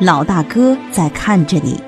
[0.00, 1.80] 老大哥在看着你。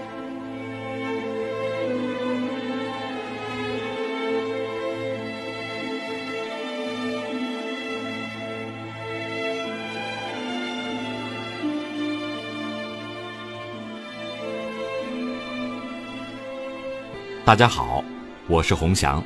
[17.45, 18.05] 大家好，
[18.47, 19.21] 我是洪翔。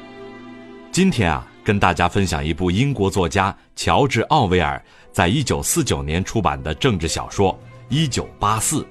[0.91, 7.53] 今天啊，跟大家分享一部英国作家乔治·奥威尔在一九四九年出版的政治小说
[7.91, 8.83] 《一九八四》。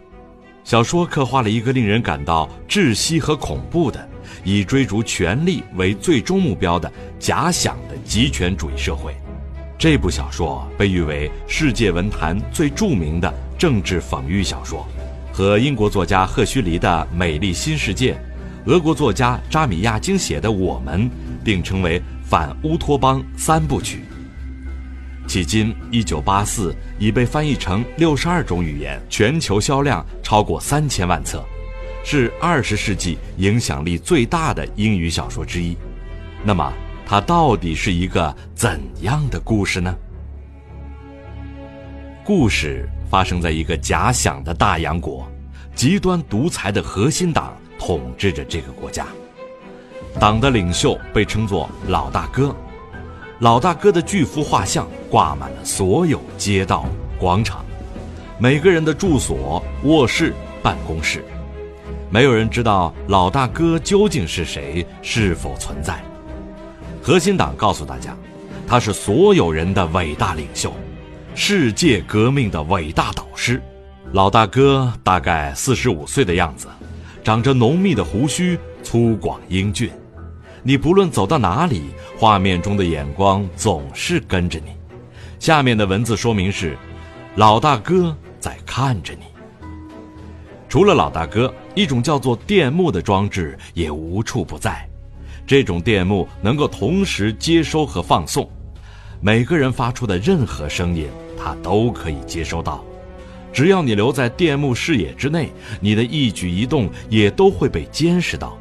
[0.66, 4.08] 小说刻画了一个令人感到窒息和恐怖的，
[4.44, 9.16] 以追逐权力为最终目标的假想的极权主义社会。
[9.78, 14.86] 这部小说被誉为世界文坛最著名的政治讽喻小说，
[15.32, 18.14] 和英国作家赫胥黎的《美丽新世界》。
[18.66, 21.06] 俄国作家扎米亚京写的《我们》
[21.42, 24.04] 并称为反乌托邦三部曲。
[25.30, 31.46] 迄今，《一九八四》已被翻译成六十二种语言，全球销量超过三千万册，
[32.04, 35.78] 是二十世纪影响力最大的英语小说之一。
[36.44, 36.74] 那么，
[37.06, 39.96] 它到底是一个怎样的故事呢？
[42.24, 45.32] 故事发生在一个假想的大洋国，
[45.76, 47.56] 极端独裁的核心党。
[47.82, 49.08] 统治着这个国家，
[50.20, 52.54] 党的领袖被称作老大哥，
[53.40, 56.86] 老大哥的巨幅画像挂满了所有街道、
[57.18, 57.64] 广场，
[58.38, 61.24] 每个人的住所、卧室、办公室，
[62.10, 66.04] 没有人知道老大哥究竟是谁，是否存在。
[67.02, 68.14] 核心党告诉大家，
[68.68, 70.74] 他是所有人的伟大领袖，
[71.34, 73.62] 世界革命的伟大导师。
[74.12, 76.68] 老大哥大概四十五岁的样子。
[77.24, 79.90] 长着浓密的胡须，粗犷英俊。
[80.64, 84.74] 你不论走到哪里，画面中的眼光总是跟着你。
[85.40, 86.78] 下面的文字说明是：
[87.36, 89.22] 老大哥在看着你。
[90.68, 94.86] 除了老大哥，一种叫做电幕的装置也无处不在。
[95.48, 98.50] 这种电幕能够同时接收和放送，
[99.22, 101.08] 每个人发出的任何声音，
[101.42, 102.84] 它都可以接收到。
[103.54, 105.50] 只要你留在电幕视野之内，
[105.80, 108.60] 你的一举一动也都会被监视到。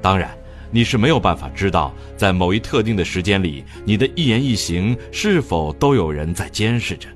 [0.00, 0.30] 当然，
[0.74, 7.08] 你是没有办法知道，在某一特定的时间里，你的一言一行是否都有人在监视着。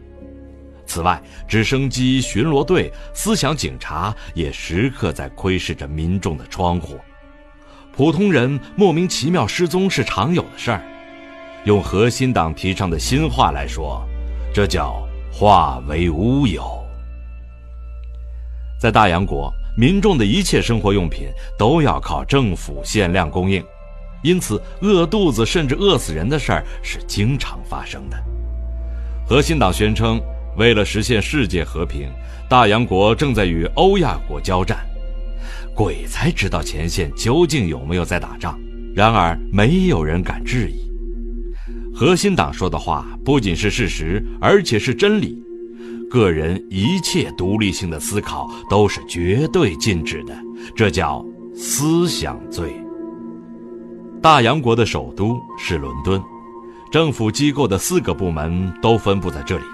[0.87, 7.01] 此外，直升机、巡逻队、思想警察也时刻在窥视着民众的窗户。
[7.93, 10.81] 普通人莫名其妙失踪是常有的事儿。
[11.65, 14.07] 用核心党提倡的新话来说，
[14.55, 16.65] 这叫化为乌有。
[18.81, 23.63] 在大洋国，民众的一切生活用品都要靠政府限量供应，
[24.25, 28.17] 因此饿肚子甚至饿死人的事儿是经常发生的。
[29.25, 30.21] 核心党宣称，
[30.57, 32.11] 为了实现世界和平，
[32.51, 34.85] 大洋国正在与欧亚国交战。
[35.77, 38.59] 鬼才知道前线究竟有没有在打仗。
[38.97, 40.91] 然而，没有人敢质疑
[41.95, 45.41] 核心党说的话不仅是事实，而且是真理。
[46.11, 50.35] 个人一切独立性的思考都是绝对禁止的，
[50.75, 51.25] 这叫
[51.55, 52.75] 思想罪。
[54.23, 56.21] 大洋国的首都是伦敦，
[56.91, 59.65] 政府机构的四个部门都分布在这里。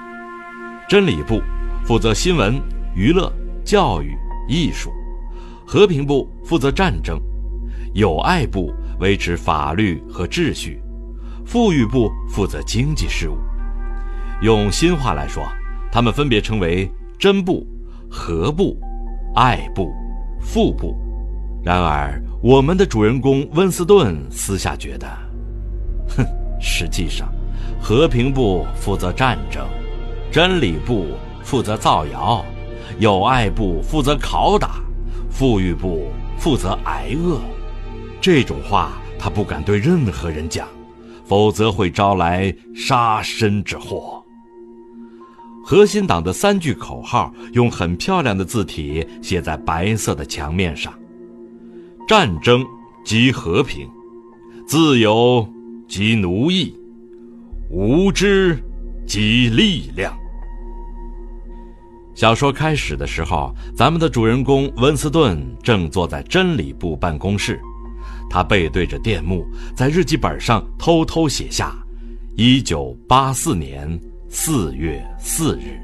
[0.89, 1.41] 真理部
[1.87, 2.61] 负责新闻、
[2.97, 3.33] 娱乐、
[3.65, 4.16] 教育、
[4.49, 4.91] 艺术；
[5.65, 7.16] 和平部负责战争；
[7.95, 10.78] 友爱部维持法律和秩序；
[11.47, 13.39] 富裕部负责经济事务。
[14.43, 15.47] 用新话来说。
[15.94, 17.65] 他们分别称为真部、
[18.10, 18.77] 和部、
[19.37, 19.93] 爱部、
[20.41, 20.93] 富部。
[21.62, 25.06] 然而，我们的主人公温斯顿私下觉得，
[26.16, 26.27] 哼，
[26.60, 27.33] 实际上，
[27.81, 29.65] 和平部负责战争，
[30.33, 31.12] 真理部
[31.44, 32.44] 负责造谣，
[32.99, 34.83] 友爱部负责拷打，
[35.31, 37.38] 富裕部负责挨饿。
[38.21, 40.66] 这种话他不敢对任何人讲，
[41.25, 44.23] 否则会招来杀身之祸。
[45.66, 50.93] 核心党的三句口号用很漂亮的字体写在白色的墙面上：
[52.07, 52.63] 战争
[53.03, 53.89] 即和平，
[54.66, 55.49] 自由
[55.89, 56.77] 即奴役，
[57.71, 58.63] 无知
[59.07, 60.15] 即力量。
[62.15, 67.59] 小说开始的时候，咱们的主人公温斯顿正坐在真理部办公室，
[68.28, 71.75] 他背对着电幕，在日记本上偷偷写下：
[72.37, 73.99] 一九八四年。
[74.36, 75.78] 四月四日，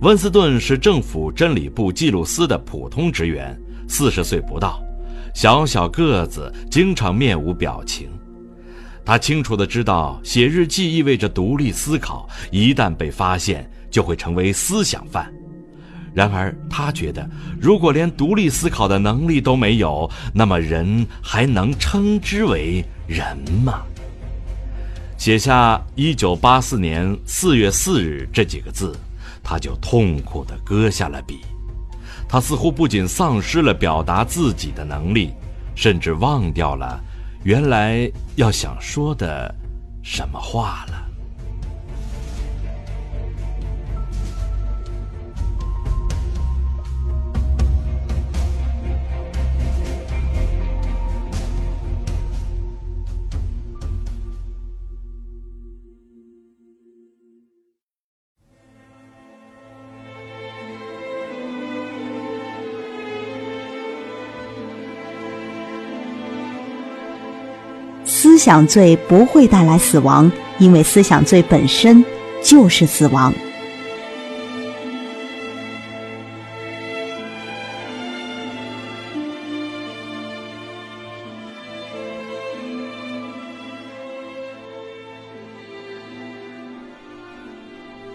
[0.00, 4.80] 温斯顿是政府真理部记录司的普通职员，四十岁不到，
[5.34, 8.08] 小小个子，经常面无表情。
[9.04, 15.28] 他清楚地知道，写日记意味着独立思考，一旦被发现，就会成为思想犯。
[16.14, 17.28] 然而，他觉得，
[17.60, 23.82] 如果连独立思考的能力都没有，那么人还能称之为人吗？
[25.16, 28.94] 写下“一九八四年四月四日”这几个字，
[29.42, 31.40] 他就痛苦地割下了笔。
[32.28, 35.32] 他似乎不仅丧失了表达自己的能力，
[35.74, 37.00] 甚至忘掉了
[37.44, 39.52] 原来要想说的
[40.02, 41.05] 什么话了。
[68.46, 72.04] 想罪不会带来死亡，因为思想罪本身
[72.40, 73.34] 就是死亡。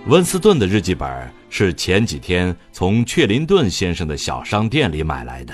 [0.07, 5.54] 温斯顿的日记本是前几天从雀林顿先生的小商店里买来的。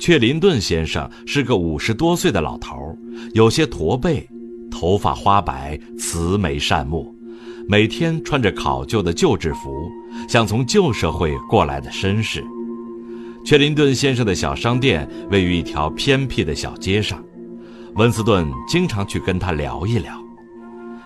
[0.00, 2.96] 雀林顿先生是个五十多岁的老头，
[3.34, 4.26] 有些驼背，
[4.70, 7.14] 头发花白，慈眉善目，
[7.68, 9.70] 每天穿着考究的旧制服，
[10.26, 12.42] 像从旧社会过来的绅士。
[13.44, 17.22] 雀林顿先生的小商店位于一条偏僻的小街上，
[17.96, 20.18] 温斯顿经常去跟他聊一聊。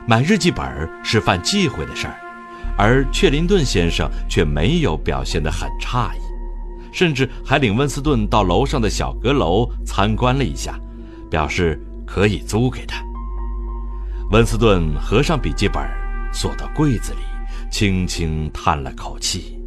[0.07, 2.15] 买日记本是犯忌讳的事儿，
[2.79, 6.24] 而雀林顿先生却没有表现得很诧异。
[6.95, 10.79] 甚至还领温斯顿到楼上的小阁楼参观了一下，
[11.29, 13.03] 表示可以租给他。
[14.31, 15.83] 温斯顿合上笔记本，
[16.33, 17.19] 锁到柜子里，
[17.69, 19.59] 轻轻叹了口气。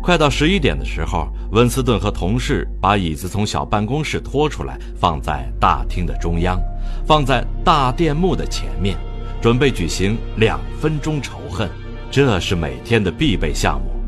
[0.00, 6.60] 快到十一点的时候，温斯顿和同事把椅子从小办公室拖出来，放在大厅的中央，
[7.04, 8.96] 放在大电幕的前面，
[9.42, 11.68] 准备举行两分钟仇恨。
[12.08, 13.99] 这是每天的必备项目。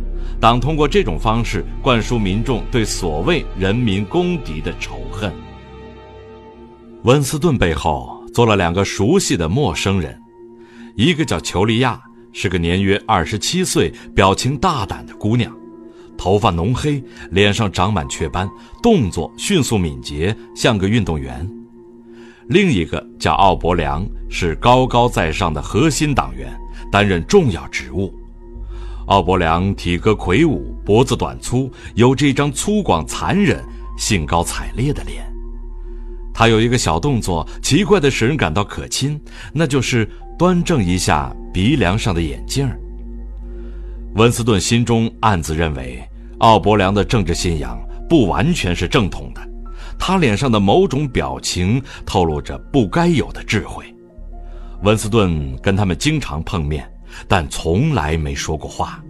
[0.42, 5.32] 党通过这种方式灌输民众对所谓人民公敌的仇恨。
[7.04, 10.20] 温斯顿背后坐了两个熟悉的陌生人，
[10.96, 12.02] 一个叫裘利亚，
[12.32, 15.56] 是个年约二十七岁、表情大胆的姑娘，
[16.18, 17.00] 头发浓黑，
[17.30, 18.50] 脸上长满雀斑，
[18.82, 21.46] 动作迅速敏捷，像个运动员；
[22.48, 26.52] 另一个叫奥伯良，是高高在上的核心党员，
[26.90, 28.12] 担任重要职务。
[29.06, 33.62] 奥伯良体格魁梧，脖子短粗，有着一张粗犷、残忍、
[33.98, 35.24] 兴高采烈的脸。
[36.32, 39.20] 他有一个小动作，奇怪的使人感到可亲，
[39.52, 40.08] 那就是
[40.38, 42.68] 端正一下鼻梁上的眼镜。
[44.14, 46.02] 温斯顿心中暗自认为，
[46.38, 47.78] 奥伯良的政治信仰
[48.08, 49.40] 不完全是正统的，
[49.98, 53.84] 他脸上的某种表情透露着不该有的智慧。
[54.82, 56.91] 温斯顿跟他们经常碰面。
[57.28, 59.02] 但从来没说过话。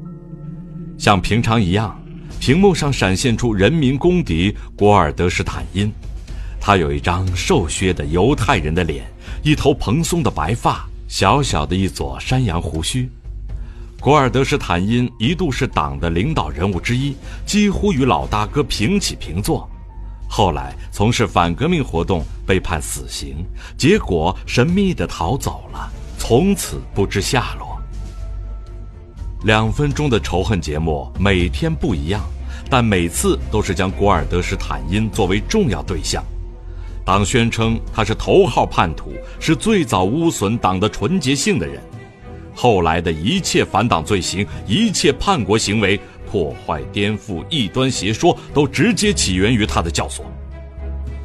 [0.98, 2.00] 像平常一样，
[2.40, 5.92] 屏幕上闪现出人民公敌古尔德什坦因。
[6.60, 9.04] 他有一张瘦削的犹太人的脸，
[9.42, 13.08] 一头蓬松的白发，小小的一撮山羊胡须。
[14.00, 19.68] 古尔德什坦因一度是党的领导人物之一，几乎与老大哥平起平坐。
[20.28, 23.44] 后来从事反革命活动，被判死刑，
[23.76, 27.71] 结果神秘地逃走了，从此不知下落。
[29.44, 32.22] 两分钟的仇恨节目每天不一样，
[32.70, 36.22] 但每次都是将古尔德什坦因作为重要对象。
[37.04, 41.82] 党宣称他是头号叛徒，是最早污损党的纯洁性的人。
[42.54, 45.98] 后来的一切反党罪行、一切叛国行为、
[46.30, 50.20] 破坏、颠覆、异端邪说，都直接起源于他的教唆。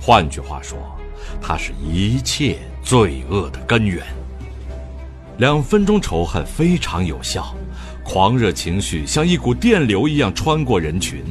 [0.01, 0.79] 换句话说，
[1.39, 4.03] 他是一切罪恶的根源。
[5.37, 7.53] 两分钟仇恨非常有效。
[8.07, 11.21] 狂热情绪像一股电流一样穿过人群，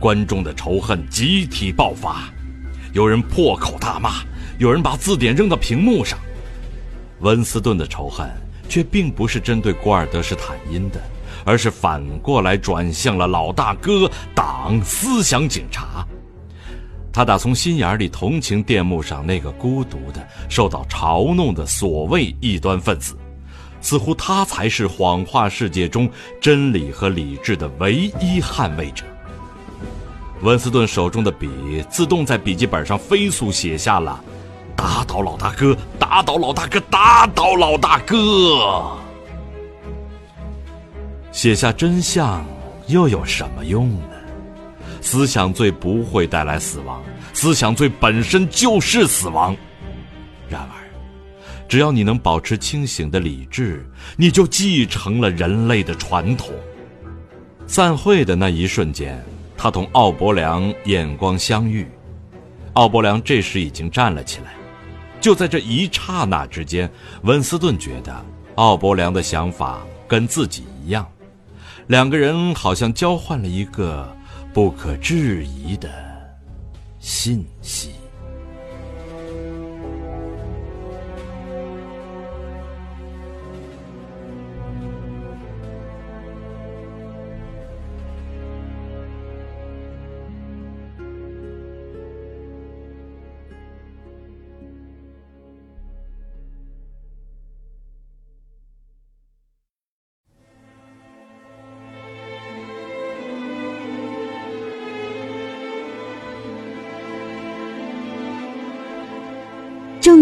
[0.00, 2.28] 观众的仇恨集体爆发，
[2.92, 4.24] 有人破口大骂，
[4.58, 6.18] 有人把字典扔到屏幕上。
[7.20, 8.28] 温斯顿的仇恨
[8.68, 11.00] 却并不是针对古尔德什坦因的，
[11.44, 16.04] 而是反过来转向了老大哥党思想警察。
[17.12, 23.16] 他打从心眼里同情电幕上那个孤独的、受到嘲弄的所谓异端分子。
[23.84, 26.10] 似乎他才是谎话世界中
[26.40, 29.04] 真理和理智的唯一捍卫者。
[30.40, 34.24] 温斯顿手中的笔自动在笔记本上飞速写下了
[34.74, 38.96] ：“打倒老大哥，打倒老大哥，打倒老大哥。”
[41.30, 42.42] 写下真相
[42.86, 44.16] 又有什么用呢？
[45.02, 47.02] 思想罪不会带来死亡，
[47.34, 49.54] 思想罪本身就是死亡。
[50.48, 50.83] 然而，
[51.68, 53.84] 只要你能保持清醒的理智，
[54.16, 56.52] 你就继承了人类的传统。
[57.66, 59.20] 散会的那一瞬间，
[59.56, 61.86] 他同奥伯良眼光相遇，
[62.74, 64.54] 奥伯良这时已经站了起来。
[65.20, 66.88] 就在这一刹那之间，
[67.22, 68.14] 温斯顿觉得
[68.56, 71.10] 奥伯良的想法跟自己一样，
[71.86, 74.14] 两个人好像交换了一个
[74.52, 75.90] 不可置疑的
[77.00, 77.92] 信息。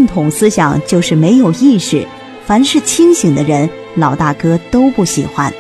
[0.02, 2.04] 正统思想就是没有意识，
[2.44, 5.54] 凡是清醒的人，老大哥都不喜欢。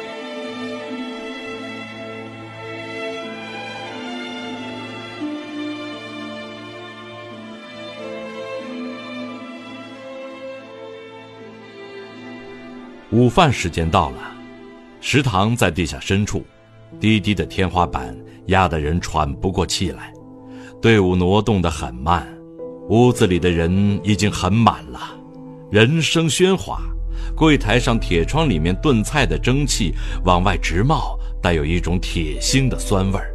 [13.12, 14.16] 午饭时间到了，
[15.00, 16.44] 食堂在地下深处，
[16.98, 18.12] 低低的天花板
[18.46, 20.12] 压得人喘不过气来，
[20.80, 22.26] 队伍挪动得很慢。
[22.92, 25.00] 屋子里的人已经很满了，
[25.70, 26.78] 人声喧哗，
[27.34, 29.94] 柜台上铁窗里面炖菜的蒸汽
[30.26, 33.34] 往外直冒，带有一种铁腥的酸味儿。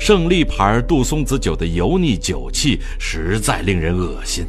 [0.00, 4.44] 胜利牌杜松子酒的油腻酒气实在令人恶心。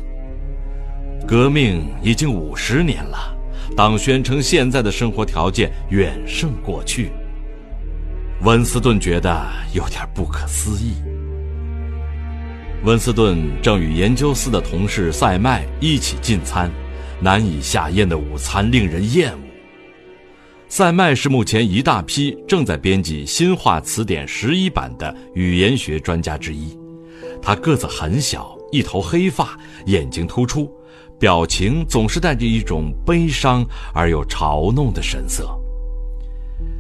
[1.27, 3.37] 革命已经五十年了，
[3.75, 7.11] 党宣称现在的生活条件远胜过去，
[8.41, 10.95] 温斯顿觉得有点不可思议。
[12.87, 16.71] 温斯顿正与研究司的同事塞麦一起进餐，
[17.19, 19.39] 难以下咽的午餐令人厌恶。
[20.69, 26.79] 塞麦是目前一大批正在编辑新华词典十一版的语言学专家之一。
[27.41, 30.71] 他个子很小，一头黑发，眼睛突出，
[31.19, 35.45] 表情总是带着一种悲伤而又嘲弄的神色。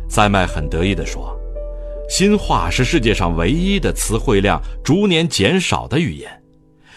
[0.07, 1.36] 塞麦很得意地说。
[2.09, 6.29] 新话是世界上唯一的词汇量逐年减少的语言。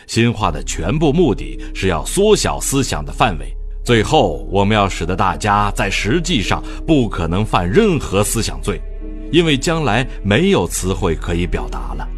[0.07, 3.52] 新话的全部目的是要缩小思想的范围，
[3.85, 8.81] 最后我们要使得大家在实际上不可能犯任何思想罪，
[9.33, 12.09] 因为将来没有词汇可以表达了。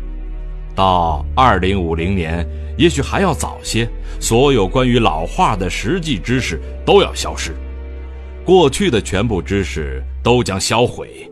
[0.75, 2.47] 到二零五零年，
[2.79, 3.89] 也许还要早些，
[4.21, 7.55] 所有关于老话的实际知识都要消失，
[8.45, 11.31] 过去的全部知识都将销毁。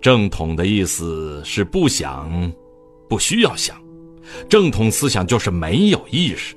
[0.00, 2.52] 正统的意思是不想，
[3.08, 3.76] 不需要想。
[4.48, 6.54] 正统思想就是没有意识。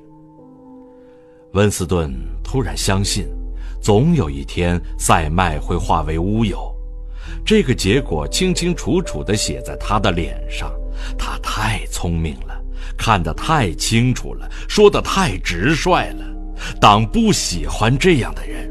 [1.53, 3.25] 温斯顿突然相信，
[3.81, 6.71] 总有一天塞麦会化为乌有。
[7.45, 10.71] 这个结果清清楚楚地写在他的脸上。
[11.17, 12.63] 他太聪明了，
[12.97, 16.25] 看得太清楚了，说得太直率了。
[16.79, 18.70] 党不喜欢这样的人。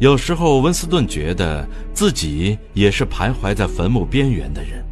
[0.00, 4.82] 有时候，温斯顿觉得自己也是徘徊在坟墓边缘的人。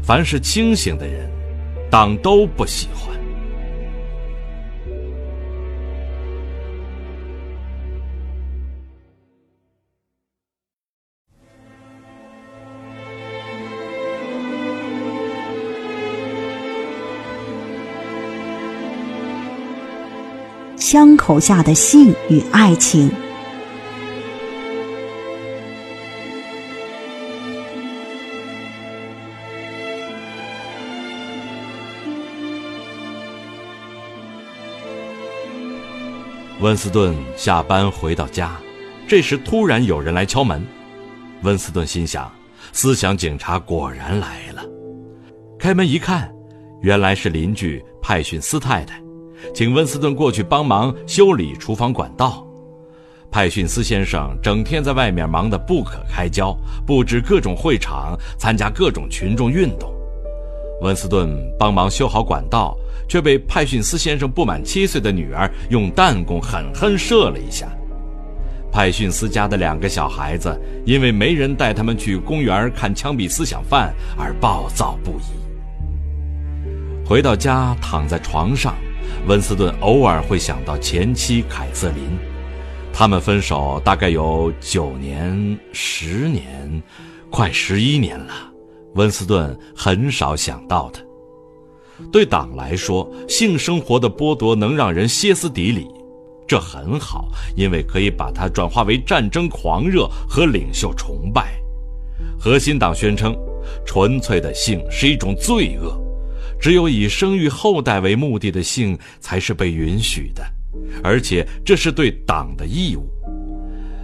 [0.00, 1.28] 凡是清醒的人，
[1.90, 3.18] 党都不喜欢。
[20.76, 23.10] 枪口下的性与爱情。
[36.60, 38.56] 温斯顿下班回到家，
[39.06, 40.60] 这时突然有人来敲门。
[41.42, 42.28] 温斯顿心想：
[42.72, 44.64] 思想警察果然来了。
[45.56, 46.28] 开门一看，
[46.82, 49.00] 原来是邻居派逊斯太太，
[49.54, 52.44] 请温斯顿过去帮忙修理厨房管道。
[53.30, 56.52] 派逊斯先生整天在外面忙得不可开交，
[56.84, 59.94] 布置各种会场，参加各种群众运动。
[60.80, 62.76] 温斯顿帮忙修好管道。
[63.08, 67.66] 却被派逊斯先生不满七岁的女儿用弹弓狠狠射了一下。
[68.70, 75.24] 派逊斯家的两个小孩子因为没人带他们去公园看枪毙思想犯而暴躁不已。
[77.04, 78.76] 回到家，躺在床上，
[79.26, 82.02] 温斯顿偶尔会想到前妻凯瑟琳。
[82.92, 86.82] 他们分手大概有九年、十年，
[87.30, 88.34] 快十一年了，
[88.96, 91.00] 温斯顿很少想到的。
[92.12, 95.86] 对党来说，性生活的剥夺能让人歇斯底里，
[96.46, 101.54] 这很好，因为可以把它转化为战争狂热和领袖崇拜。
[102.38, 103.36] 核心党宣称，
[103.84, 106.00] 纯粹的性是一种罪恶，
[106.60, 110.42] 只有以生育后代为目的的性才是被允许的，
[111.02, 113.08] 而且这是对党的义务。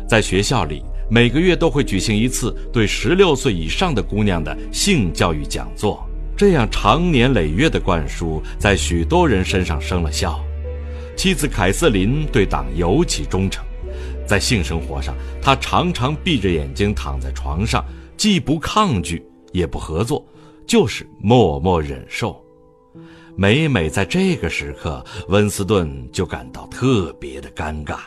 [0.09, 6.05] 在学校里，每个月都会举行一次对十六岁以上的姑娘的性教育讲座。
[6.37, 10.45] 这样长年累月的灌输，在许多人身上生了效。
[11.17, 13.64] 妻子凯瑟琳对党尤其忠诚，
[14.26, 17.85] 在性生活上，她常常闭着眼睛躺在床上，
[18.17, 20.26] 既不抗拒，也不合作，
[20.67, 22.45] 就是默默忍受。
[23.37, 27.99] 每每在这个时刻，温斯顿就感到特别的尴尬。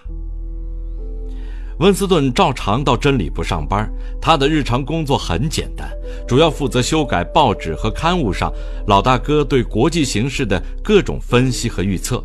[1.79, 3.87] 温斯顿照常到真理部上班，
[4.19, 5.87] 他的日常工作很简单，
[6.27, 8.51] 主要负责修改报纸和刊物上
[8.87, 12.23] 老大哥对国际形势的各种分析和预测。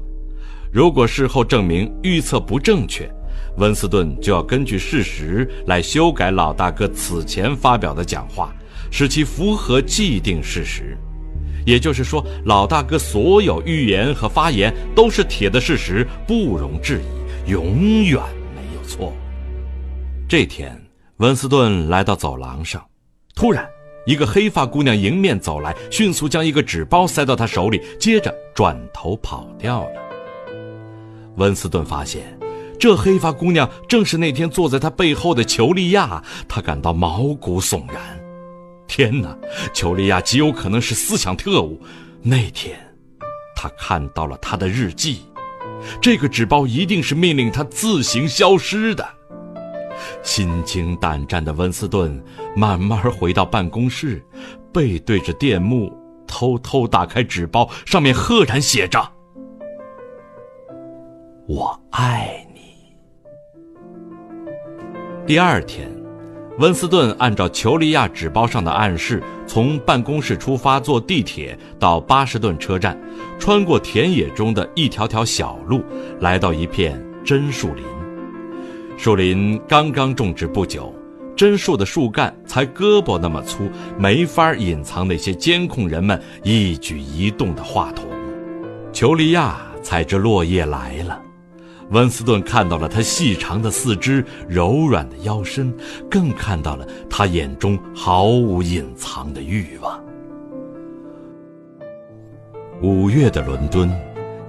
[0.73, 3.06] 如果事后证明预测不正确，
[3.59, 8.54] 温斯顿就要根据事实来修改老大哥此前发表的讲话，
[8.90, 10.97] 使其符合既定事实。
[11.66, 17.02] 也就是说，老大哥所有预言和发言都是铁的事实，不容置
[17.47, 18.18] 疑，永远
[18.56, 19.12] 没有错。
[20.32, 20.82] 这天，
[21.18, 22.82] 温斯顿来到走廊上，
[23.34, 23.68] 突然，
[24.06, 30.00] 一个黑发姑娘迎面走来，迅速将一个纸包塞到他手里，接着转头跑掉了。
[31.36, 32.34] 温斯顿发现，
[32.80, 38.18] 这黑发姑娘正是那天坐在他背后的裘利亚，他感到毛骨悚然。
[38.86, 39.36] 天哪，
[39.74, 41.78] 裘利亚极有可能是思想特务。
[42.22, 42.80] 那天，
[43.54, 45.26] 他看到了他的日记，
[46.00, 49.06] 这个纸包一定是命令他自行消失的。
[50.23, 52.23] 心惊胆战的温斯顿
[52.56, 54.25] 慢慢回到办公室，
[54.73, 55.93] 背对着电幕，
[56.26, 59.00] 偷偷打开纸包，上面赫然写着
[61.47, 62.60] ：“我爱你。”
[65.26, 65.88] 第二天，
[66.58, 73.00] 温斯顿按照裘利亚纸包上的暗示，从办公室出发，坐地铁到巴士顿车站，
[73.38, 75.82] 穿过田野中的一条条小路，
[76.21, 77.84] 来到一片榛树林。
[79.02, 80.95] 树林刚刚种植不久，
[81.36, 88.04] 榛树的树干才胳膊那么粗，没法隐藏那些监控人们一举一动的话筒。
[88.93, 91.21] 裘利亚踩着落叶来了，
[91.91, 95.76] 温斯顿看到了他细长的四肢、柔软的腰身，
[96.08, 100.00] 更看到了他眼中毫无隐藏的欲望。
[102.80, 103.91] 五月的伦敦，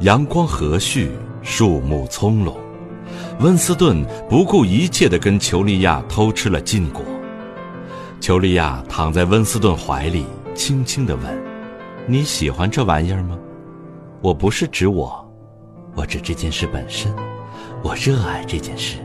[0.02, 1.10] 阳光和煦，
[1.42, 2.54] 树木葱茏。
[3.40, 7.04] 温斯顿不顾一切地跟裘利亚偷吃了禁果。
[8.20, 11.44] 裘利亚躺在温斯顿怀里，轻轻地问
[12.08, 13.38] ：“你喜欢这玩意儿吗
[14.22, 15.34] ？”“我不是指我，
[15.96, 17.14] 我指这件事本身。
[17.82, 18.98] 我热爱这件事。”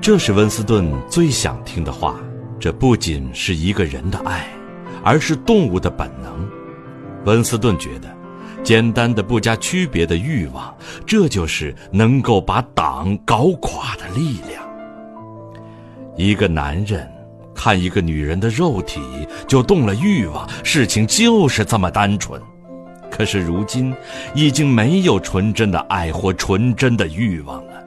[0.00, 2.16] 这是温斯顿最想听的话。
[2.60, 4.46] 这不仅是一个人的爱，
[5.02, 6.48] 而是动物的本能。
[7.24, 8.23] 温斯顿觉得。
[8.64, 10.74] 简单的、不加区别的欲望，
[11.06, 14.64] 这就是能够把党搞垮的力量。
[16.16, 17.08] 一个男人
[17.54, 19.00] 看一个女人的肉体
[19.46, 22.40] 就动了欲望，事情就是这么单纯。
[23.10, 23.94] 可是如今，
[24.34, 27.84] 已经没有纯真的爱或纯真的欲望了，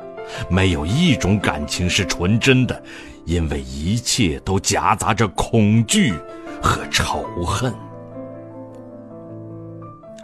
[0.50, 2.82] 没有一种感情是纯真的，
[3.26, 6.14] 因为一切都夹杂着恐惧
[6.62, 7.74] 和仇恨。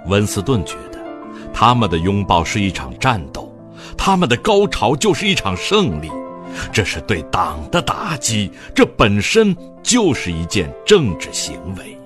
[0.07, 0.99] 温斯顿觉得，
[1.53, 3.53] 他们的拥抱是一场战斗，
[3.97, 6.11] 他们的高潮就是一场胜利，
[6.71, 11.97] 这是对党的打击，这本身就是一件政治行为。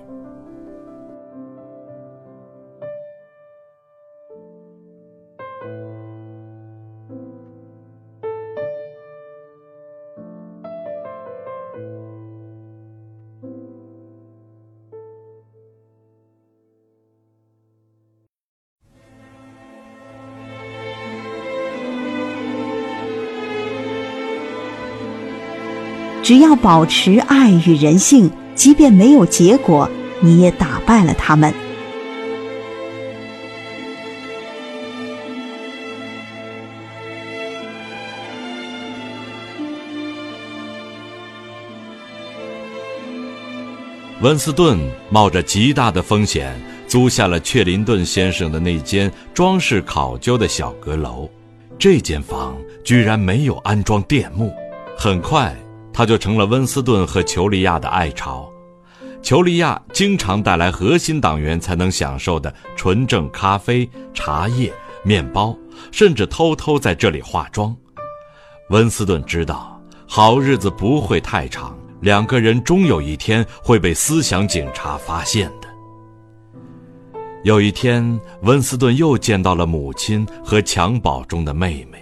[26.28, 31.54] 只要保持爱与人性，即便没有结果，你也打败了他们。
[44.20, 46.54] 温斯顿冒着极大的风险
[46.86, 51.26] 租下了雀林顿先生的那间装饰考究的小阁楼。
[51.78, 54.52] 这间房居然没有安装电幕，
[54.94, 55.56] 很快。
[55.92, 58.48] 他就成了温斯顿和裘利亚的爱巢。
[59.20, 64.72] 裘利亚经常带来核心党员才能享受的纯正咖啡、茶叶、
[65.02, 65.56] 面包，
[65.90, 67.76] 甚至偷偷在这里化妆。
[68.70, 75.68] 温斯顿知道，好日子不会太长，两个人终有一天会被思想警察发现的。
[77.44, 81.98] 有一天，温斯顿又见到了母亲和襁褓中的妹妹。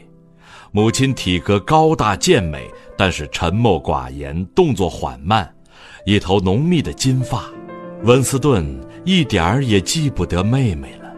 [0.73, 5.53] 母亲体格高大健美，但是沉默寡言，动作缓慢，
[6.05, 7.45] 一头浓密的金发。
[8.03, 8.65] 温斯顿
[9.05, 11.13] 一点儿也记不得妹妹了，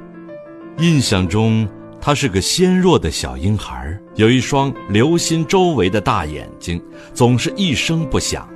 [0.78, 1.68] 印象中
[2.00, 6.80] 她是个纤弱的小婴孩，有一双留心周围的大眼睛，
[7.12, 8.48] 总是一声不响。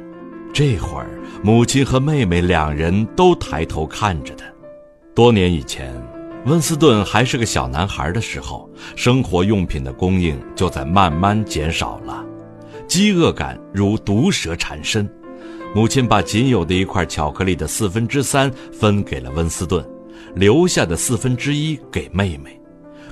[0.54, 1.08] 这会儿，
[1.42, 4.44] 母亲和妹妹两人都抬头看着他。
[5.14, 5.92] 多年以前，
[6.46, 12.24] 温斯顿还是个小男孩的时候，生活用品的供应就在慢慢减少了，
[12.92, 15.10] 饥饿感如毒蛇缠身。
[15.74, 19.82] 母亲把仅有的一块巧克力的四分之三分给了温斯顿，
[20.34, 22.60] 留下的四分之一给妹妹。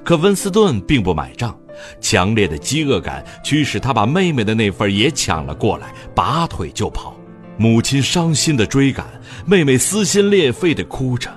[0.04, 1.58] 可温斯顿并不买账，
[1.98, 7.16] 强烈的饥饿感驱使他把妹妹的那份也抢了过来，拔腿就跑。
[7.56, 9.06] 母亲伤心地追赶，
[9.46, 11.30] 妹妹撕心裂肺地哭着。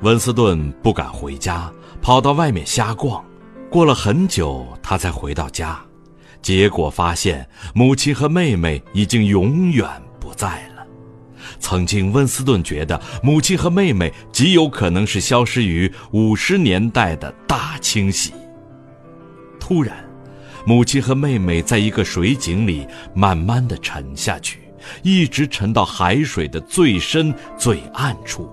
[0.00, 3.24] 温斯顿不敢回家，跑到外面瞎逛。
[3.70, 5.80] 过了很久，他才回到家，
[6.42, 10.86] 结果发现母亲和妹妹已经永远不在了。
[11.58, 18.32] 曾经，温斯顿觉得母亲和妹妹极有可能是消失于五十年代的大清洗。
[19.58, 20.04] 突然，
[20.64, 24.60] 母亲和妹妹在一个水井里慢慢的沉下去，
[25.02, 28.50] 一直沉到海水的最深最暗处。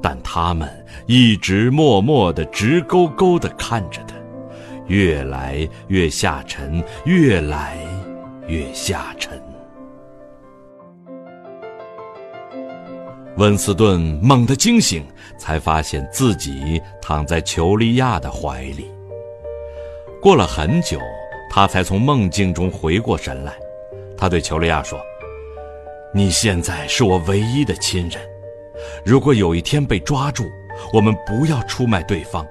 [0.00, 0.68] 但他们
[1.06, 4.11] 一直默默地、直勾勾地看着他，
[4.86, 7.76] 越来越下沉，越来
[8.46, 9.40] 越下沉。
[13.36, 15.04] 温斯顿猛地惊醒，
[15.38, 18.90] 才发现自己躺在裘利亚的怀里。
[20.20, 21.00] 过了很久，
[21.50, 23.54] 他才从梦境中回过神来。
[24.16, 25.00] 他对裘利亚说
[26.12, 28.20] ：“你现在是我唯一的亲人。”
[29.04, 30.44] 如果有一天被抓住，
[30.92, 32.46] 我们不要出卖对方。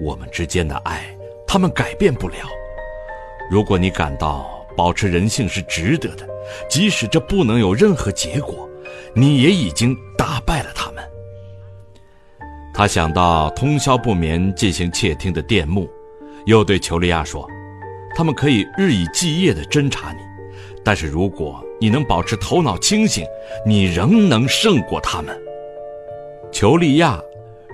[0.00, 1.15] 我们之间的爱，
[1.56, 2.36] 他们改变不了。
[3.50, 6.28] 如果你感到保持人性是值得的，
[6.68, 8.68] 即使这不能有任何结果，
[9.14, 11.02] 你也已经打败了他们。
[12.74, 15.88] 他想到通宵不眠进行窃听的电幕，
[16.44, 17.48] 又对裘利亚说
[18.14, 20.18] ：“他们可以日以继夜地侦查你，
[20.84, 23.24] 但是如果你能保持头脑清醒，
[23.64, 25.34] 你仍能胜过他们。”
[26.52, 27.18] 裘利亚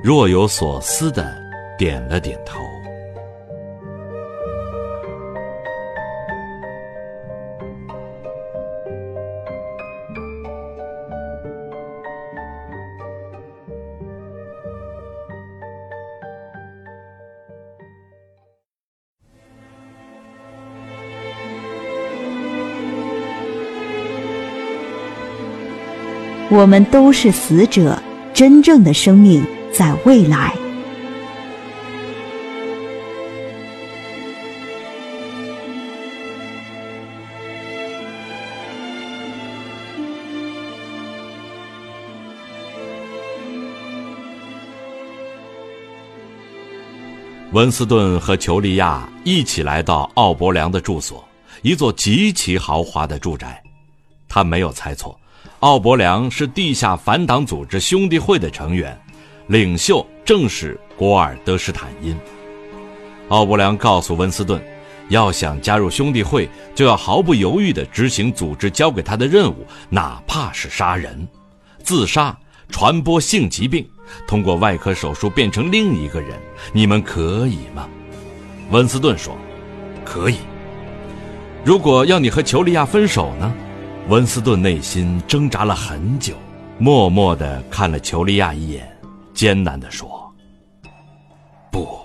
[0.05, 1.37] 若有所思的
[1.77, 2.61] 点了点头。
[26.55, 27.99] 我们都是死者。
[28.35, 30.55] 真正的生命在未来。
[47.53, 51.23] 温斯顿和裘利亚一起来到奥伯良的住所，
[51.63, 53.63] 一座极其豪华的住宅。
[54.29, 55.19] 他没有猜错。
[55.63, 59.01] 奥伯良是地下反党组织兄弟会的成员，
[59.47, 62.17] 领袖正是古尔德施坦因。
[63.29, 64.61] 奥伯良告诉温斯顿，
[65.09, 71.29] 要想加入兄弟会，就要毫不犹豫地执行组织交给他的任务，哪怕是杀人、
[71.85, 72.37] 自杀、
[72.69, 73.89] 传播性疾病，
[74.27, 76.31] 通过外科手术变成另一个人。
[76.73, 77.89] 你们可以吗？
[78.73, 79.39] 温斯顿说
[80.05, 80.39] ：“可以。”
[81.65, 83.55] 如果要你和裘利亚分手呢？
[84.09, 86.35] 温斯顿内心挣扎了很久，
[86.77, 88.85] 默默地看了裘利亚一眼，
[89.33, 90.29] 艰难地说
[91.71, 92.01] ：“不。”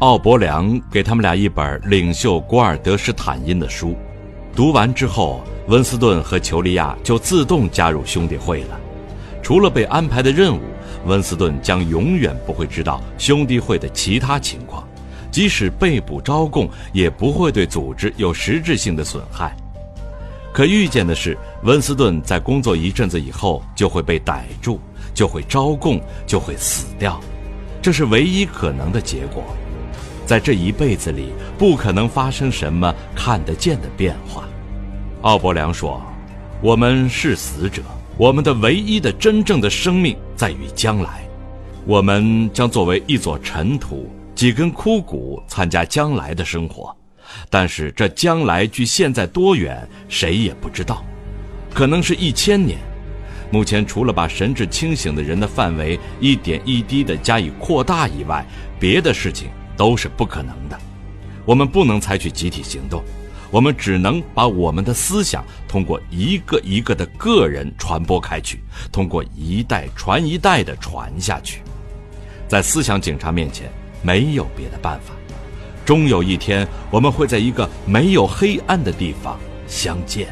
[0.00, 3.96] 奥伯良给他们俩一本领袖古尔德施坦因的书，
[4.54, 8.78] 读完之后，温斯顿和裘利亚就自动加入兄弟会了。
[9.42, 10.60] 除了被安排的任务，
[11.06, 14.85] 温斯顿将永远不会知道兄弟会的其他情况。
[15.36, 19.54] 即使被捕招供，也不会对组织有实质性的损害。
[20.50, 24.80] 可预见的是，温斯顿在工作一阵子以后就会被逮住，
[25.12, 27.20] 就会招供，就会死掉，
[27.82, 29.44] 这是唯一可能的结果。
[30.24, 34.44] 在这一辈子里不可能发生什么看得见的变化。
[35.20, 36.00] 奥伯良说
[36.64, 37.82] ：“我们是死者，
[38.16, 41.28] 我们的唯一的真正的生命在于将来。
[41.84, 46.94] 我们将作为一座尘土、几根枯骨，参加将来的生活。
[47.50, 51.04] 但是这将来距现在多远，谁也不知道，
[51.74, 52.78] 可能是一千年。
[53.50, 58.46] 目前除了把神志清醒的人的范围一点一滴地加以扩大以外，
[58.78, 60.78] 别的事情。”都是不可能的，
[61.44, 63.04] 我们不能采取集体行动，
[63.50, 68.58] 我们只能把我们的思想通过一个一个的个人传播开去，
[68.90, 71.60] 通过一代传一代的传下去。
[72.48, 73.70] 在思想警察面前，
[74.06, 75.12] 没有别的办法。
[75.84, 80.28] 终有一天，我们会在一个没有黑暗的地方相见。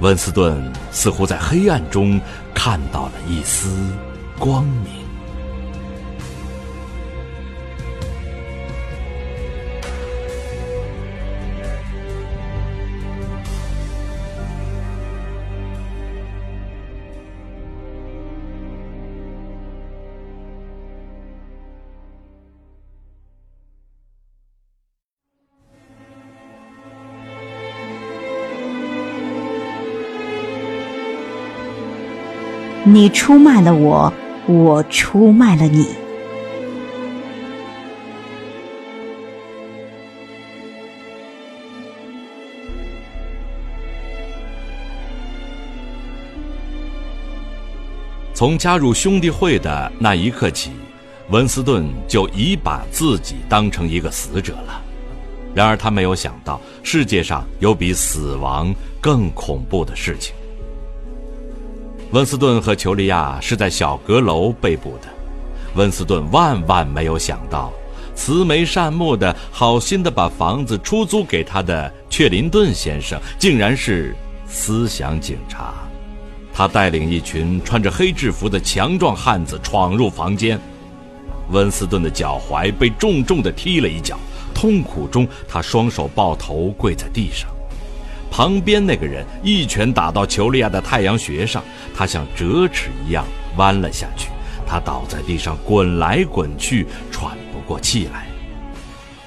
[0.00, 0.60] 温斯顿
[0.90, 2.20] 似乎在黑暗中
[2.52, 3.68] 看到了一丝
[4.40, 5.05] 光明。
[32.88, 34.12] 你出卖了我，
[34.46, 35.88] 我出卖了你。
[48.32, 50.70] 从加入兄弟会的那一刻起，
[51.30, 54.80] 文斯顿就已把自己当成一个死者了。
[55.56, 60.36] 然而，他没有想到世界上有比死亡更恐怖的事情。
[62.12, 65.08] 温斯顿和裘利亚是在小阁楼被捕的。
[65.74, 67.72] 温斯顿万万没有想到，
[68.14, 74.14] 慈眉善目的、好心的把房子出租给他的雀林顿先生，竟然是
[74.46, 75.74] 思想警察。
[76.54, 80.58] 他带领一群穿着黑制服的强壮汉子闯入房间。
[81.50, 84.18] 温斯顿的脚踝被重重地踢了一脚，
[84.54, 87.48] 痛苦中，他双手抱头跪在地上。
[88.30, 91.62] 旁边那个人一拳打到裘利亚的太阳穴上，
[91.94, 93.24] 他像折尺一样
[93.56, 94.28] 弯了下去，
[94.66, 98.26] 他倒在地上滚来滚去，喘不过气来。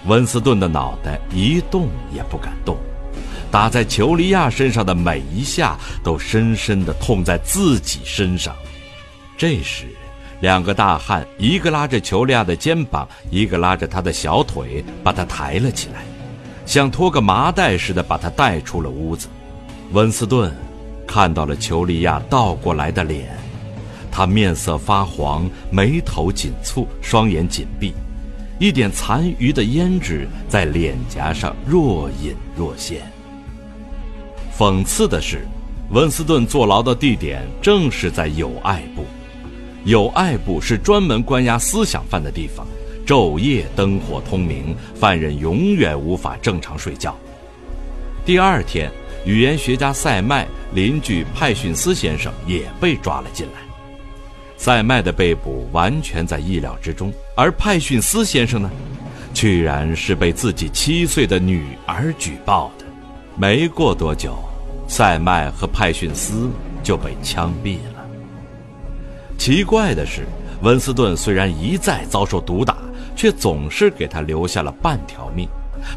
[0.06, 2.78] 温斯顿的脑袋一动也不敢动，
[3.52, 8.56] 打在裘利亚身上的每一下都深深地痛在自己身上。
[9.38, 9.88] 这时，
[10.40, 16.04] 两个大汉，一个拉着裘利亚的肩膀，一个拉着他的小腿，把他抬了起来。
[16.70, 19.28] 像拖个麻袋似的把他带出了屋子，
[19.92, 20.56] 温斯顿
[21.08, 23.36] 看到了裘利亚倒过来的脸，
[24.12, 27.92] 他面色发黄，眉头紧蹙，双眼紧闭，
[28.60, 33.02] 一点残余的胭脂在脸颊上若隐若现。
[34.56, 35.48] 讽刺的是，
[35.90, 39.04] 温斯顿坐牢的地点正是在友爱部，
[39.86, 42.68] 友爱部是专门关押思想犯的地方。
[43.10, 47.18] 昼夜灯火通明，犯人永远无法正常睡觉。
[48.24, 48.92] 第二天，
[49.26, 53.62] 语言学家塞麦邻居派逊斯先生也被抓了进来。
[54.58, 58.70] 塞麦的被捕完全在意料之中，而派逊斯先生呢，
[59.34, 62.86] 居然是被自己七岁的女儿举报的。
[63.36, 64.38] 没过多久，
[64.88, 66.48] 塞麦和派逊斯
[66.84, 68.06] 就被枪毙了。
[69.36, 70.28] 奇怪的是，
[70.62, 72.78] 温斯顿虽然一再遭受毒打。
[73.20, 75.46] 却总是给他留下了半条命，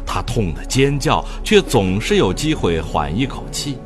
[0.05, 3.77] 他痛得尖叫，却总是有机会缓一口气。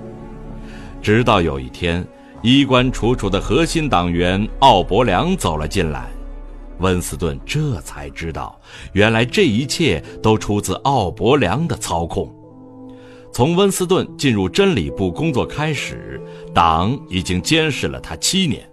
[1.04, 2.04] 直到有一天，
[2.42, 6.08] 衣冠楚楚的核心党员奥伯良走了进来，
[6.80, 8.60] 温斯顿这才知道，
[8.94, 12.34] 原来这一切都出自奥伯良的操控。
[13.32, 16.20] 从温斯顿进入真理部工作开始，
[16.56, 18.68] 党已经监视了他七年。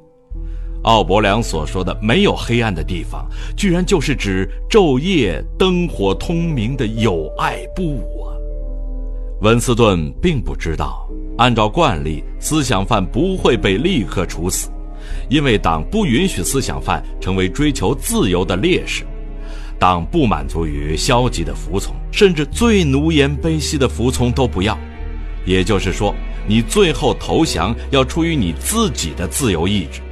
[0.84, 8.36] 奥伯良所说的“没有黑暗的地方”，居然就是指昼夜灯火通明的友爱部啊！
[9.40, 14.68] 温斯顿并不知道，按照惯例，思想犯不会被立刻处死，
[15.30, 19.04] 因为党不允许思想犯成为追求自由的烈士。
[19.78, 24.78] 党不满足于消极的服从，甚至最奴颜卑膝的服从都不要。
[25.46, 26.14] 也就是说，
[26.46, 30.02] 你最后投降要出于你自己的自由意志。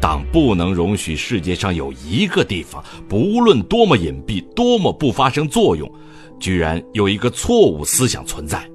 [0.00, 5.90] 党不能容许世界上有一个地方，不论多么隐蔽、多么不发生作用，
[6.38, 8.68] 居然有一个错误思想存在。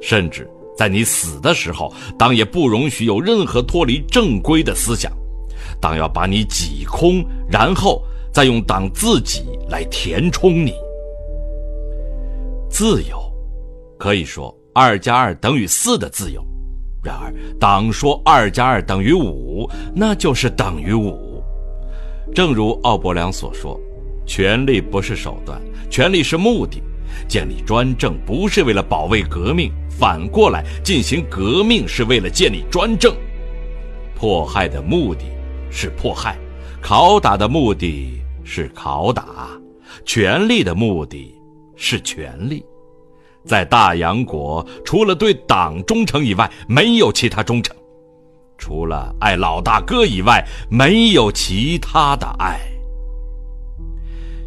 [0.00, 5.12] 甚至在你死的时候，党也不容许有任何脱离正规的思想。
[5.80, 10.72] 党要把你挤空，然后再用党自己来填充你。
[12.70, 13.20] 自由，
[13.98, 16.42] 可以说二加二等于四的自由。
[17.02, 21.42] 然而，党说二加二等于五，那就是等于五。
[22.34, 23.78] 正如奥伯良所说
[24.26, 26.82] ：“权力不是手段，权力是目的。
[27.26, 33.14] 建立专政不是为了保卫革命，反过来进行革命是为了建立专政。
[34.14, 35.24] 迫害的目的
[35.70, 36.36] 是迫害，
[36.82, 39.48] 拷打的目的是拷打，
[40.04, 41.34] 权力的目的
[41.76, 42.64] 是权力。”
[43.48, 47.74] 在大洋国，除了对党忠诚以外，没有其他忠诚；
[48.58, 52.60] 除了爱老大哥以外，没有其他的爱。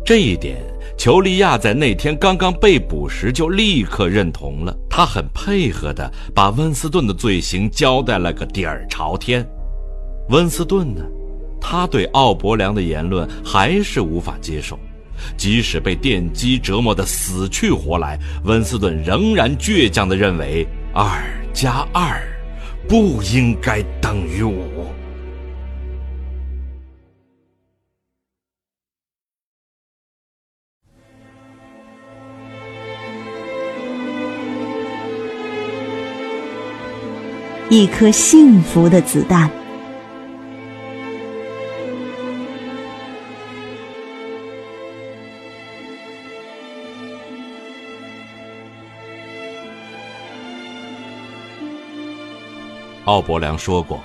[0.05, 0.57] 这一点，
[0.95, 4.77] 裘利亚在那天刚刚被捕时就立刻认同了。
[4.87, 9.43] 他很配合地把温斯顿的罪行交代了个底儿朝天。
[10.29, 11.01] 温斯顿呢，
[11.59, 14.77] 他对奥伯良的言论还是无法接受。
[15.37, 21.21] 即使被电击折磨得死去活来，温斯顿仍然倔强地认为二
[21.53, 22.21] 加二
[22.87, 24.85] 不应该等于五。
[37.69, 39.60] 一颗幸福的子弹。
[53.05, 53.99] 奥伯良说过：“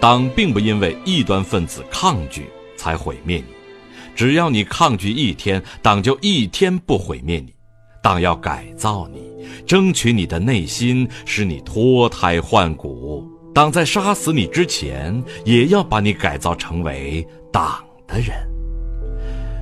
[0.00, 3.54] 党并不因为异端分子抗拒才毁灭你，
[4.14, 7.54] 只要你抗拒一天，党就一天不毁灭你。
[8.02, 9.22] 党要改造你，
[9.66, 13.26] 争取你的内心，使你脱胎换骨。
[13.54, 18.36] 党在杀死你之前，也要把你改造成为党的人。”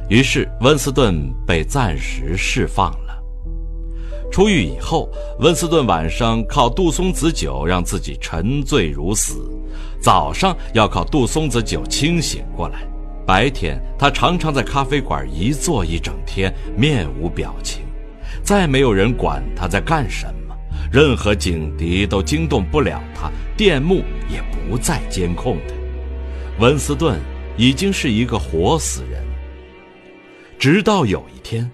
[0.08, 1.14] 于是，温斯顿
[1.46, 2.92] 被暂时释放。
[4.32, 9.46] 出狱以后，温斯顿晚上靠杜松子酒让自己沉醉如死，
[10.00, 12.80] 早上要靠杜松子酒清醒过来。
[13.26, 17.82] 白天他常常在咖啡馆一坐一整天，面无表情，
[18.42, 20.56] 再没有人管他在干什么，
[20.90, 23.96] 任何警笛都惊动不了他，电幕
[24.30, 25.74] 也不再监控他。
[26.58, 27.20] 温斯顿
[27.58, 29.22] 已经是一个活死人。
[30.58, 31.70] 直到有一天。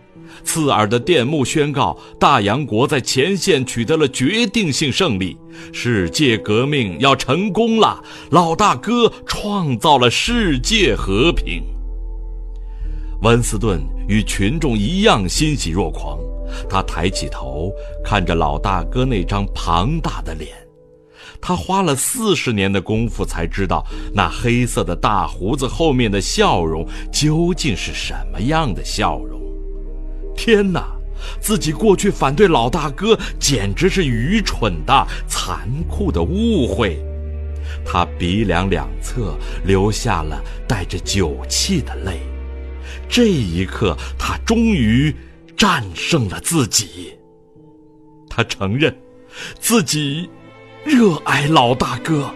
[0.48, 5.37] 刺耳的电幕宣告，大洋国在前线取得了决定性胜利，
[5.74, 11.62] 世界革命要成功了，老大哥创造了世界和平。
[13.20, 16.18] 温斯顿与群众一样欣喜若狂，
[16.66, 17.70] 他抬起头
[18.02, 20.56] 看着老大哥那张庞大的脸，
[21.42, 29.38] 他花了四十年的功夫才知道那黑色的大胡子后面的笑容究竟是什么样的笑容。
[30.38, 30.87] 天哪！
[31.40, 36.96] 自己过去反对老大哥，简直是愚蠢的、残酷的误会。
[37.85, 42.20] 他鼻梁两侧流下了带着酒气的泪。
[43.09, 45.12] 这一刻，他终于
[45.57, 47.18] 战胜了自己。
[48.31, 48.96] 他承认，
[49.59, 50.31] 自己
[50.85, 52.33] 热爱老大哥。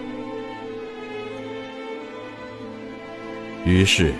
[3.65, 4.12] 于是，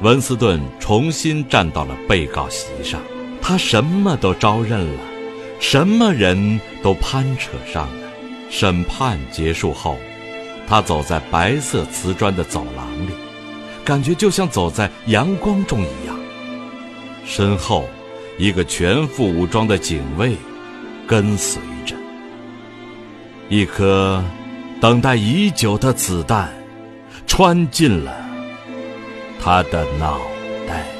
[0.00, 2.98] 文斯顿重新站到了被告席上。
[3.48, 5.00] 他什么都招认了，
[5.60, 8.08] 什么人都攀扯上了。
[8.50, 9.96] 审判结束后，
[10.66, 13.10] 他走在白色瓷砖的走廊里，
[13.84, 16.18] 感觉就像走在阳光中一样。
[17.24, 17.88] 身后，
[18.36, 20.34] 一个全副武装的警卫
[21.06, 21.94] 跟随着。
[23.48, 24.24] 一颗
[24.80, 26.52] 等待已久的子弹
[27.28, 28.12] 穿进了
[29.40, 30.18] 他的脑
[30.66, 30.95] 袋。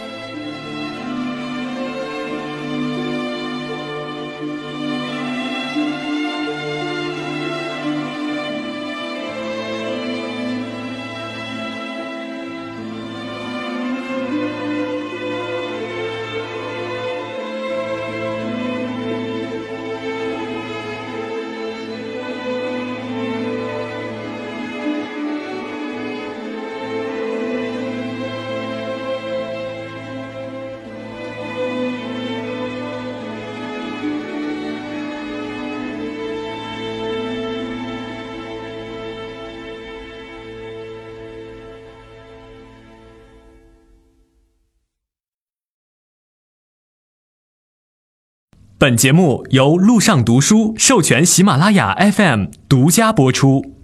[48.86, 53.75] 本节目由路上读书授权喜马拉雅 FM 独家播出。